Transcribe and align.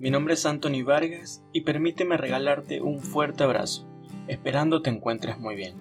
Mi 0.00 0.12
nombre 0.12 0.34
es 0.34 0.46
Anthony 0.46 0.84
Vargas 0.84 1.42
y 1.52 1.62
permíteme 1.62 2.16
regalarte 2.16 2.80
un 2.80 3.00
fuerte 3.00 3.42
abrazo, 3.42 3.84
esperando 4.28 4.80
te 4.80 4.90
encuentres 4.90 5.40
muy 5.40 5.56
bien. 5.56 5.74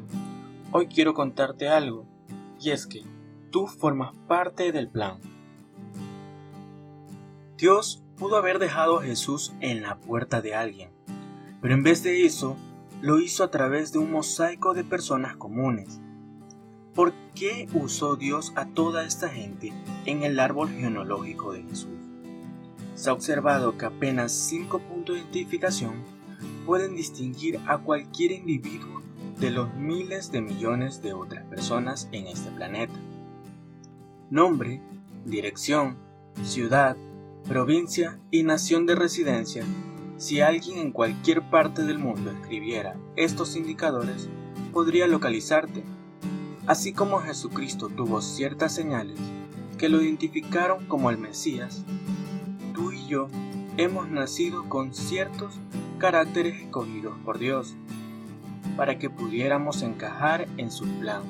Hoy 0.72 0.88
quiero 0.88 1.14
contarte 1.14 1.70
algo, 1.70 2.08
y 2.60 2.72
es 2.72 2.88
que 2.88 3.04
tú 3.52 3.68
formas 3.68 4.16
parte 4.28 4.72
del 4.72 4.90
plan. 4.90 5.20
Dios 7.60 8.02
pudo 8.18 8.38
haber 8.38 8.58
dejado 8.58 8.98
a 8.98 9.04
Jesús 9.04 9.54
en 9.60 9.84
la 9.84 9.98
puerta 9.98 10.42
de 10.42 10.56
alguien, 10.56 10.90
pero 11.62 11.76
en 11.76 11.84
vez 11.84 12.02
de 12.02 12.26
eso, 12.26 12.58
lo 13.04 13.20
hizo 13.20 13.44
a 13.44 13.52
través 13.52 13.94
de 13.94 14.00
un 14.00 14.12
mosaico 14.12 14.74
de 14.74 14.84
personas 14.84 15.38
comunes. 15.38 16.00
¿Por 16.96 17.14
qué 17.36 17.70
usó 17.72 18.16
Dios 18.16 18.52
a 18.56 18.66
toda 18.66 19.06
esta 19.06 19.30
gente 19.30 19.74
en 20.08 20.24
el 20.24 20.40
árbol 20.40 20.70
genealógico 20.70 21.54
de 21.54 21.62
Jesús? 21.62 22.07
Se 22.98 23.12
ha 23.12 23.14
observado 23.14 23.78
que 23.78 23.86
apenas 23.86 24.32
cinco 24.32 24.80
puntos 24.80 25.16
de 25.16 25.22
identificación 25.22 25.94
pueden 26.66 26.96
distinguir 26.96 27.60
a 27.68 27.78
cualquier 27.78 28.32
individuo 28.32 29.04
de 29.40 29.52
los 29.52 29.72
miles 29.76 30.32
de 30.32 30.42
millones 30.42 31.04
de 31.04 31.14
otras 31.14 31.46
personas 31.46 32.10
en 32.12 32.26
este 32.26 32.50
planeta. 32.50 32.96
Nombre, 34.32 34.82
dirección, 35.26 35.96
ciudad, 36.42 36.98
provincia 37.48 38.20
y 38.32 38.42
nación 38.42 38.88
de 38.88 38.96
residencia. 38.96 39.64
Si 40.18 40.42
alguien 40.42 40.80
en 40.80 40.92
cualquier 40.92 41.44
parte 41.44 41.84
del 41.84 42.00
mundo 42.00 42.32
escribiera 42.32 42.96
estos 43.16 43.56
indicadores, 43.56 44.28
podría 44.74 45.06
localizarte. 45.06 45.84
Así 46.66 46.94
como 46.94 47.20
Jesucristo 47.20 47.90
tuvo 47.90 48.22
ciertas 48.22 48.74
señales 48.74 49.20
que 49.78 49.88
lo 49.88 50.02
identificaron 50.02 50.88
como 50.88 51.12
el 51.12 51.20
Mesías, 51.20 51.86
yo 53.08 53.30
hemos 53.78 54.10
nacido 54.10 54.68
con 54.70 54.94
ciertos 54.94 55.60
caracteres 55.98 56.62
escogidos 56.62 57.18
por 57.24 57.40
Dios 57.40 57.76
para 58.76 59.00
que 59.00 59.10
pudiéramos 59.10 59.82
encajar 59.82 60.48
en 60.58 60.72
su 60.72 60.86
plan. 61.00 61.24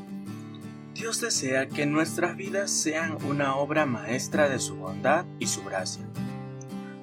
Dios 0.94 1.22
desea 1.22 1.67
que 1.67 1.86
nuestras 1.86 2.36
vidas 2.36 2.72
sean 2.72 3.17
una 3.30 3.56
obra 3.56 3.86
maestra 3.86 4.50
de 4.50 4.59
su 4.59 4.75
bondad 4.75 5.25
y 5.39 5.47
su 5.47 5.64
gracia. 5.64 6.03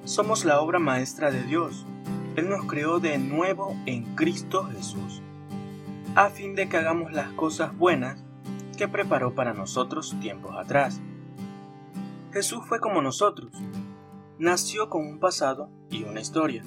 Somos 0.03 0.45
la 0.45 0.59
obra 0.59 0.79
maestra 0.79 1.31
de 1.31 1.43
Dios. 1.43 1.85
Él 2.35 2.49
nos 2.49 2.65
creó 2.65 2.99
de 2.99 3.17
nuevo 3.17 3.75
en 3.85 4.03
Cristo 4.15 4.65
Jesús, 4.65 5.21
a 6.13 6.29
fin 6.29 6.53
de 6.55 6.67
que 6.67 6.77
hagamos 6.77 7.13
las 7.13 7.29
cosas 7.31 7.75
buenas 7.75 8.21
que 8.77 8.89
preparó 8.89 9.33
para 9.33 9.53
nosotros 9.53 10.15
tiempos 10.19 10.55
atrás. 10.57 10.99
Jesús 12.33 12.59
fue 12.67 12.81
como 12.81 13.01
nosotros, 13.01 13.53
nació 14.37 14.89
con 14.89 15.05
un 15.05 15.19
pasado 15.19 15.69
y 15.89 16.03
una 16.03 16.21
historia, 16.21 16.63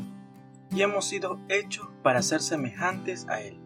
y 0.70 0.82
hemos 0.82 1.06
sido 1.06 1.38
hechos 1.48 1.88
para 2.02 2.22
ser 2.22 2.40
semejantes 2.40 3.26
a 3.28 3.40
Él. 3.40 3.58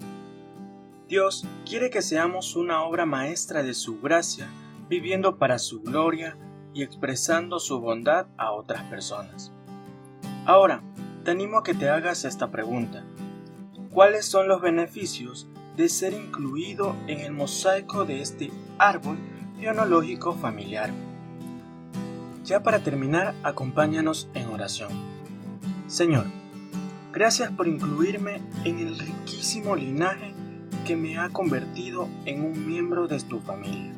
Dios 1.09 1.47
quiere 1.67 1.91
que 1.91 2.03
seamos 2.03 2.57
una 2.57 2.83
obra 2.83 3.07
maestra 3.07 3.63
de 3.63 3.75
su 3.75 4.01
gracia, 4.01 4.49
viviendo 4.89 5.37
para 5.37 5.59
su 5.59 5.83
gloria 5.83 6.37
y 6.75 6.83
expresando 6.83 7.61
su 7.61 7.81
bondad 7.81 8.27
a 8.37 8.53
otras 8.53 8.85
personas. 8.85 9.53
Ahora, 10.47 10.83
te 11.25 11.31
animo 11.31 11.59
a 11.59 11.63
que 11.63 11.75
te 11.75 11.89
hagas 11.89 12.25
esta 12.25 12.51
pregunta. 12.51 13.05
¿Cuáles 13.91 14.27
son 14.27 14.49
los 14.49 14.61
beneficios 14.61 15.49
de 15.77 15.89
ser 15.89 16.15
incluido 16.15 16.97
en 17.07 17.21
el 17.21 17.33
mosaico 17.33 18.05
de 18.05 18.23
este 18.23 18.51
árbol 18.79 19.19
genealógico 19.61 20.35
familiar? 20.35 20.91
Ya 22.45 22.63
para 22.63 22.81
terminar, 22.81 23.35
acompáñanos 23.45 24.29
en 24.35 24.49
oración. 24.49 24.91
Señor, 25.87 26.27
gracias 27.13 27.51
por 27.53 27.69
incluirme 27.69 28.41
en 28.65 28.81
el 28.81 28.99
riquísimo 28.99 29.77
linaje 29.77 30.35
que 30.85 30.97
me 30.97 31.19
ha 31.19 31.29
convertido 31.29 32.09
en 32.25 32.45
un 32.45 32.67
miembro 32.67 33.07
de 33.07 33.21
tu 33.21 33.41
familia. 33.41 33.93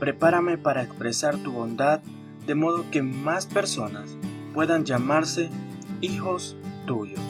Prepárame 0.00 0.58
para 0.58 0.82
expresar 0.82 1.36
tu 1.36 1.52
bondad 1.52 2.00
de 2.46 2.54
modo 2.56 2.90
que 2.90 3.02
más 3.02 3.46
personas 3.46 4.16
puedan 4.52 4.84
llamarse 4.84 5.50
hijos 6.00 6.56
tuyos. 6.86 7.20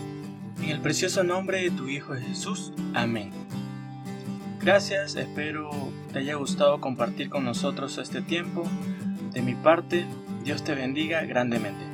En 0.62 0.70
el 0.70 0.80
precioso 0.80 1.24
nombre 1.24 1.62
de 1.62 1.70
tu 1.70 1.88
Hijo 1.88 2.14
Jesús. 2.14 2.72
Amén. 2.94 3.30
Gracias, 4.62 5.14
espero 5.16 5.70
te 6.12 6.20
haya 6.20 6.36
gustado 6.36 6.80
compartir 6.80 7.28
con 7.28 7.44
nosotros 7.44 7.98
este 7.98 8.22
tiempo. 8.22 8.64
De 9.34 9.42
mi 9.42 9.54
parte, 9.56 10.06
Dios 10.44 10.62
te 10.62 10.76
bendiga 10.76 11.22
grandemente. 11.24 11.93